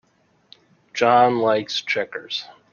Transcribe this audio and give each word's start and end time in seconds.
John 0.95 1.37
likes 1.37 1.79
checkers. 1.83 2.45